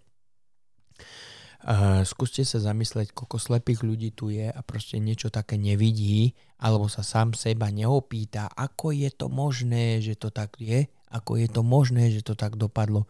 Uh, 1.61 2.01
skúste 2.09 2.41
sa 2.41 2.57
zamysleť, 2.57 3.13
koľko 3.13 3.37
slepých 3.37 3.85
ľudí 3.85 4.09
tu 4.17 4.33
je 4.33 4.49
a 4.49 4.65
proste 4.65 4.97
niečo 4.97 5.29
také 5.29 5.61
nevidí, 5.61 6.33
alebo 6.57 6.89
sa 6.89 7.05
sám 7.05 7.37
seba 7.37 7.69
neopýta, 7.69 8.49
ako 8.49 8.89
je 8.89 9.13
to 9.13 9.29
možné, 9.29 10.01
že 10.01 10.17
to 10.17 10.33
tak 10.33 10.57
je, 10.57 10.89
ako 11.13 11.37
je 11.37 11.45
to 11.45 11.61
možné, 11.61 12.09
že 12.09 12.25
to 12.25 12.33
tak 12.33 12.57
dopadlo 12.57 13.05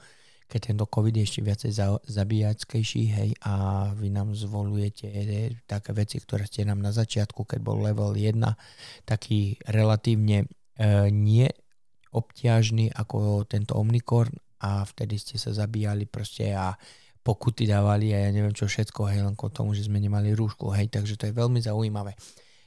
keď 0.51 0.75
tento 0.75 0.83
COVID 0.83 1.15
je 1.15 1.23
ešte 1.23 1.41
viacej 1.47 1.71
za, 1.71 1.87
zabíjackejší, 2.03 3.03
hej, 3.07 3.29
a 3.47 3.87
vy 3.95 4.11
nám 4.11 4.35
zvolujete 4.35 5.07
hej, 5.07 5.55
také 5.63 5.95
veci, 5.95 6.19
ktoré 6.19 6.43
ste 6.43 6.67
nám 6.67 6.83
na 6.83 6.91
začiatku, 6.91 7.47
keď 7.47 7.63
bol 7.63 7.79
level 7.79 8.11
1, 8.19 8.35
taký 9.07 9.55
relatívne 9.63 10.43
e, 10.43 10.47
nie 11.07 11.47
obťažný 12.11 12.91
ako 12.91 13.47
tento 13.47 13.75
Omnicorn 13.79 14.31
a 14.61 14.85
vtedy 14.85 15.17
ste 15.17 15.35
sa 15.41 15.55
zabíjali 15.55 16.05
proste 16.05 16.53
a 16.53 16.75
pokuty 17.21 17.69
dávali 17.69 18.13
a 18.13 18.27
ja 18.27 18.29
neviem 18.33 18.53
čo 18.53 18.65
všetko, 18.65 19.09
hej, 19.09 19.21
len 19.21 19.37
kvôli 19.37 19.53
tomu, 19.53 19.71
že 19.77 19.85
sme 19.85 20.01
nemali 20.01 20.33
rúšku, 20.33 20.73
hej, 20.73 20.89
takže 20.89 21.17
to 21.17 21.29
je 21.29 21.37
veľmi 21.37 21.61
zaujímavé. 21.61 22.17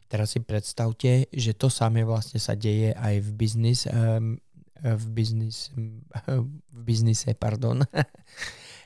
Teraz 0.06 0.36
si 0.36 0.40
predstavte, 0.40 1.26
že 1.32 1.52
to 1.58 1.66
samé 1.66 2.06
vlastne 2.06 2.38
sa 2.38 2.54
deje 2.54 2.94
aj 2.94 3.14
v 3.18 3.30
biznis 3.34 3.80
um, 3.90 4.38
v, 4.84 5.04
biznis, 5.16 5.72
v 6.76 6.80
biznise, 6.84 7.32
pardon. 7.34 7.82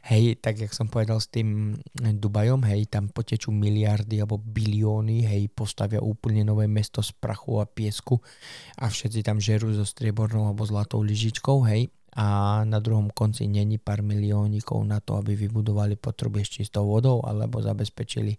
Hej, 0.06 0.38
tak 0.38 0.62
jak 0.62 0.70
som 0.70 0.86
povedal 0.86 1.18
s 1.18 1.26
tým 1.32 1.74
Dubajom, 1.94 2.62
hej, 2.68 2.86
tam 2.86 3.10
potečú 3.10 3.50
miliardy 3.50 4.22
alebo 4.22 4.38
bilióny, 4.38 5.26
hej, 5.26 5.50
postavia 5.50 5.98
úplne 5.98 6.46
nové 6.46 6.70
mesto 6.70 7.02
z 7.02 7.10
prachu 7.16 7.58
a 7.58 7.66
piesku 7.66 8.22
a 8.78 8.86
všetci 8.86 9.26
tam 9.26 9.42
žerú 9.42 9.74
so 9.74 9.82
striebornou 9.82 10.46
alebo 10.50 10.62
zlatou 10.62 11.02
lyžičkou, 11.02 11.66
hej, 11.66 11.90
a 12.18 12.26
na 12.66 12.82
druhom 12.82 13.14
konci 13.14 13.46
není 13.46 13.78
pár 13.78 14.02
miliónikov 14.02 14.82
na 14.82 14.98
to, 14.98 15.22
aby 15.22 15.38
vybudovali 15.38 15.94
potrubie 15.94 16.42
s 16.42 16.50
čistou 16.50 16.90
vodou 16.90 17.22
alebo 17.22 17.62
zabezpečili 17.62 18.34
e, 18.34 18.38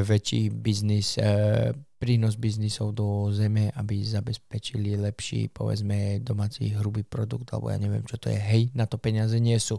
väčší 0.00 0.48
biznis, 0.48 1.20
e, 1.20 1.76
prínos 2.00 2.40
biznisov 2.40 2.96
do 2.96 3.28
zeme, 3.28 3.68
aby 3.76 4.00
zabezpečili 4.00 4.96
lepší, 5.04 5.52
povedzme, 5.52 6.24
domáci 6.24 6.72
hrubý 6.72 7.04
produkt, 7.04 7.52
alebo 7.52 7.68
ja 7.68 7.76
neviem, 7.76 8.08
čo 8.08 8.16
to 8.16 8.32
je. 8.32 8.40
Hej, 8.40 8.72
na 8.72 8.88
to 8.88 8.96
peniaze 8.96 9.36
nie 9.36 9.60
sú. 9.60 9.76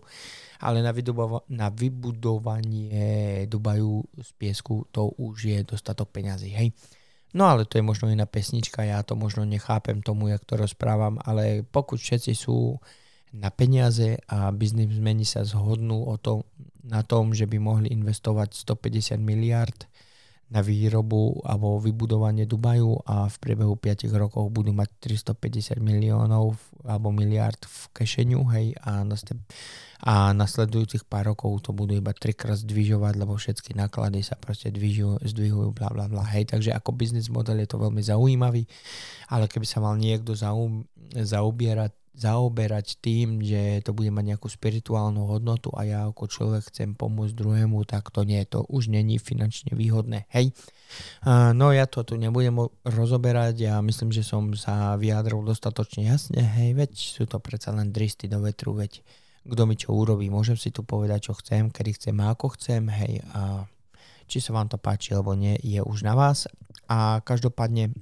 Ale 0.61 0.85
na, 0.85 0.93
vybudova- 0.93 1.47
na 1.49 1.73
vybudovanie 1.73 3.49
Dubaju 3.49 4.05
z 4.21 4.29
piesku 4.37 4.85
to 4.93 5.17
už 5.17 5.49
je 5.49 5.59
dostatok 5.65 6.13
peňazí. 6.13 6.53
Hej. 6.53 6.77
No 7.33 7.45
ale 7.45 7.65
to 7.69 7.77
je 7.77 7.85
možno 7.85 8.09
iná 8.09 8.25
pesnička, 8.25 8.81
ja 8.81 9.05
to 9.05 9.13
možno 9.13 9.45
nechápem 9.45 10.01
tomu, 10.01 10.33
jak 10.33 10.41
to 10.45 10.57
rozprávam, 10.57 11.21
ale 11.21 11.61
pokud 11.61 12.01
všetci 12.01 12.33
sú 12.33 12.81
na 13.29 13.53
peniaze 13.53 14.17
a 14.25 14.49
biznismeni 14.49 15.21
sa 15.21 15.45
zhodnú 15.45 16.09
o 16.09 16.17
tom, 16.17 16.41
na 16.81 17.05
tom, 17.05 17.29
že 17.37 17.45
by 17.45 17.61
mohli 17.61 17.93
investovať 17.93 18.57
150 18.57 19.21
miliard 19.21 19.85
na 20.49 20.65
výrobu 20.65 21.45
alebo 21.45 21.77
vybudovanie 21.77 22.49
Dubaju 22.49 23.05
a 23.05 23.29
v 23.29 23.35
priebehu 23.37 23.77
5 23.77 24.09
rokov 24.17 24.49
budú 24.49 24.73
mať 24.73 24.89
350 24.97 25.77
miliónov 25.77 26.57
alebo 26.81 27.13
miliard 27.13 27.61
v 27.61 27.79
kešeniu, 27.93 28.41
hej, 28.49 28.73
a, 28.81 29.05
a 30.09 30.13
nasledujúcich 30.33 31.05
pár 31.05 31.29
rokov 31.29 31.69
to 31.69 31.69
budú 31.69 31.93
iba 31.93 32.09
trikrát 32.17 32.57
zdvižovať, 32.57 33.13
lebo 33.21 33.37
všetky 33.37 33.77
náklady 33.77 34.25
sa 34.25 34.41
proste 34.41 34.73
dvižujú, 34.73 35.21
zdvihujú, 35.21 35.69
bla 35.77 35.93
bla 35.93 36.09
bla, 36.09 36.25
hej, 36.33 36.49
takže 36.49 36.73
ako 36.73 36.97
biznis 36.97 37.29
model 37.29 37.61
je 37.61 37.69
to 37.69 37.77
veľmi 37.77 38.01
zaujímavý, 38.01 38.65
ale 39.29 39.45
keby 39.45 39.69
sa 39.69 39.85
mal 39.85 40.01
niekto 40.01 40.33
zaum, 40.33 40.81
zaobierať 41.13 41.93
zaoberať 42.19 42.99
tým, 42.99 43.39
že 43.39 43.79
to 43.87 43.95
bude 43.95 44.11
mať 44.11 44.35
nejakú 44.35 44.51
spirituálnu 44.51 45.23
hodnotu 45.23 45.71
a 45.71 45.87
ja 45.87 45.99
ako 46.05 46.27
človek 46.27 46.67
chcem 46.67 46.91
pomôcť 46.91 47.31
druhému, 47.31 47.79
tak 47.87 48.11
to 48.11 48.27
nie, 48.27 48.43
to 48.43 48.67
už 48.67 48.91
není 48.91 49.15
finančne 49.15 49.71
výhodné. 49.71 50.27
Hej. 50.29 50.51
No 51.55 51.71
ja 51.71 51.87
to 51.87 52.03
tu 52.03 52.19
nebudem 52.19 52.59
rozoberať, 52.83 53.55
ja 53.63 53.79
myslím, 53.79 54.11
že 54.11 54.27
som 54.27 54.51
sa 54.53 54.99
vyjadril 54.99 55.39
dostatočne 55.47 56.03
jasne, 56.05 56.43
hej, 56.43 56.75
veď 56.75 56.91
sú 56.91 57.23
to 57.23 57.39
predsa 57.39 57.71
len 57.71 57.95
dristy 57.95 58.27
do 58.27 58.43
vetru, 58.43 58.75
veď 58.75 58.99
kto 59.47 59.63
mi 59.63 59.79
čo 59.79 59.95
urobí, 59.95 60.27
môžem 60.27 60.59
si 60.59 60.69
tu 60.69 60.83
povedať, 60.83 61.31
čo 61.31 61.33
chcem, 61.39 61.71
kedy 61.71 61.95
chcem 61.95 62.15
a 62.19 62.35
ako 62.35 62.59
chcem, 62.59 62.85
hej, 62.91 63.23
a 63.31 63.63
či 64.29 64.43
sa 64.43 64.53
vám 64.53 64.69
to 64.69 64.77
páči 64.77 65.15
alebo 65.17 65.33
nie, 65.33 65.57
je 65.63 65.81
už 65.81 66.05
na 66.05 66.13
vás. 66.13 66.45
A 66.85 67.21
každopádne 67.25 67.95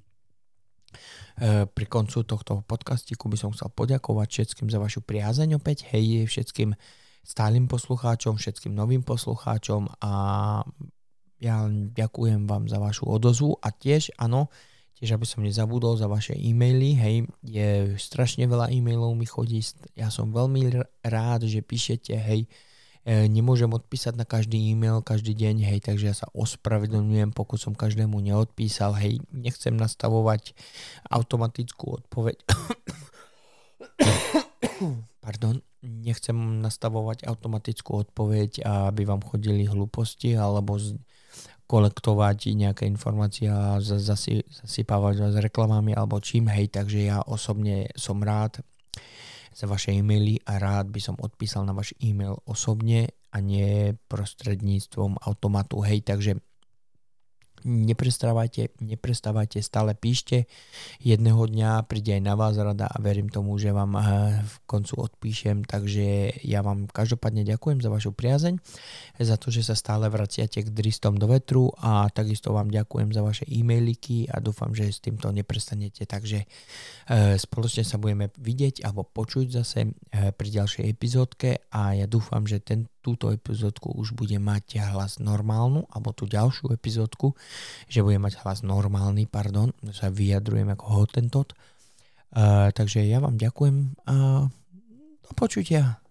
pri 1.70 1.86
koncu 1.86 2.25
tohto 2.25 2.65
podcastiku 2.65 3.29
by 3.29 3.38
som 3.38 3.53
chcel 3.53 3.70
poďakovať 3.70 4.27
všetkým 4.29 4.67
za 4.74 4.82
vašu 4.82 5.06
priazeň 5.06 5.62
opäť, 5.62 5.86
hej, 5.94 6.25
všetkým 6.25 6.74
stálym 7.22 7.67
poslucháčom, 7.67 8.39
všetkým 8.39 8.72
novým 8.72 9.03
poslucháčom 9.03 9.91
a 10.00 10.13
ja 11.38 11.70
ďakujem 11.70 12.50
vám 12.50 12.65
za 12.65 12.82
vašu 12.82 13.06
odozvu 13.06 13.60
a 13.62 13.70
tiež, 13.70 14.15
áno, 14.17 14.50
tiež 14.98 15.13
aby 15.13 15.25
som 15.29 15.46
nezabudol 15.46 15.94
za 16.00 16.10
vaše 16.10 16.34
e-maily, 16.34 16.98
hej, 16.98 17.15
je 17.46 17.94
strašne 18.01 18.50
veľa 18.50 18.74
e-mailov 18.74 19.13
mi 19.13 19.29
chodí, 19.29 19.62
ja 19.94 20.10
som 20.10 20.34
veľmi 20.34 20.82
rád, 21.06 21.46
že 21.46 21.62
píšete, 21.62 22.17
hej, 22.17 22.50
e, 22.50 22.67
nemôžem 23.08 23.72
odpísať 23.72 24.20
na 24.20 24.28
každý 24.28 24.60
e-mail 24.60 25.00
každý 25.00 25.32
deň, 25.32 25.64
hej, 25.64 25.80
takže 25.80 26.12
ja 26.12 26.16
sa 26.16 26.28
ospravedlňujem, 26.36 27.32
pokud 27.32 27.56
som 27.56 27.72
každému 27.72 28.20
neodpísal, 28.20 29.00
hej, 29.00 29.24
nechcem 29.32 29.80
nastavovať 29.80 30.52
automatickú 31.08 32.04
odpoveď. 32.04 32.44
Pardon, 35.24 35.64
nechcem 35.80 36.36
nastavovať 36.60 37.24
automatickú 37.24 38.04
odpoveď, 38.04 38.68
aby 38.68 39.08
vám 39.08 39.24
chodili 39.24 39.64
hlúposti 39.64 40.36
alebo 40.36 40.76
z, 40.76 41.00
kolektovať 41.68 42.56
nejaké 42.56 42.88
informácie 42.88 43.52
a 43.52 43.80
zasi, 43.84 44.44
zasypávať 44.48 45.20
vás 45.20 45.36
reklamami 45.36 45.96
alebo 45.96 46.20
čím, 46.24 46.48
hej, 46.48 46.72
takže 46.72 47.12
ja 47.12 47.20
osobne 47.24 47.92
som 47.96 48.24
rád 48.24 48.64
za 49.58 49.66
vaše 49.66 49.90
e-maily 49.90 50.38
a 50.46 50.62
rád 50.62 50.94
by 50.94 51.02
som 51.02 51.18
odpísal 51.18 51.66
na 51.66 51.74
váš 51.74 51.98
e-mail 51.98 52.38
osobne 52.46 53.10
a 53.34 53.42
nie 53.42 53.98
prostredníctvom 54.06 55.18
automatu, 55.26 55.82
hej, 55.82 56.06
takže 56.06 56.38
neprestávajte, 57.64 58.76
neprestávajte, 58.84 59.64
stále 59.64 59.98
píšte. 59.98 60.46
Jedného 61.02 61.40
dňa 61.48 61.86
príde 61.90 62.18
aj 62.18 62.24
na 62.24 62.36
vás 62.38 62.60
rada 62.60 62.86
a 62.86 62.98
verím 63.02 63.32
tomu, 63.32 63.58
že 63.58 63.74
vám 63.74 63.98
eh, 63.98 64.04
v 64.44 64.56
koncu 64.70 64.94
odpíšem, 65.02 65.64
takže 65.64 66.38
ja 66.44 66.62
vám 66.62 66.92
každopádne 66.92 67.48
ďakujem 67.48 67.80
za 67.82 67.90
vašu 67.90 68.12
priazeň, 68.14 68.60
za 69.22 69.36
to, 69.40 69.50
že 69.50 69.66
sa 69.66 69.76
stále 69.78 70.12
vraciate 70.12 70.62
k 70.62 70.70
dristom 70.70 71.16
do 71.18 71.26
vetru 71.32 71.72
a 71.82 72.12
takisto 72.12 72.54
vám 72.54 72.70
ďakujem 72.70 73.10
za 73.16 73.22
vaše 73.24 73.46
e-mailiky 73.48 74.30
a 74.30 74.44
dúfam, 74.44 74.76
že 74.76 74.92
s 74.92 75.00
týmto 75.02 75.32
neprestanete, 75.32 76.04
takže 76.04 76.44
eh, 76.44 77.40
spoločne 77.40 77.88
sa 77.88 77.96
budeme 77.96 78.30
vidieť 78.36 78.84
alebo 78.84 79.08
počuť 79.08 79.46
zase 79.50 79.80
eh, 79.88 80.30
pri 80.36 80.50
ďalšej 80.52 80.86
epizódke 80.86 81.72
a 81.72 81.96
ja 81.96 82.06
dúfam, 82.06 82.44
že 82.44 82.60
ten 82.60 82.92
túto 83.08 83.32
epizódku 83.32 83.96
už 83.96 84.12
bude 84.12 84.36
mať 84.36 84.84
hlas 84.92 85.24
normálnu, 85.24 85.88
alebo 85.96 86.12
tú 86.12 86.28
ďalšiu 86.28 86.76
epizódku, 86.76 87.40
že 87.88 88.04
bude 88.04 88.20
mať 88.20 88.44
hlas 88.44 88.68
normálny, 88.68 89.32
pardon, 89.32 89.72
sa 89.96 90.12
vyjadrujem 90.12 90.68
ako 90.76 90.86
hotentot. 90.92 91.56
Uh, 92.36 92.68
takže 92.76 93.08
ja 93.08 93.24
vám 93.24 93.40
ďakujem 93.40 93.96
a 94.04 94.52
do 95.24 95.32
počutia. 95.40 96.04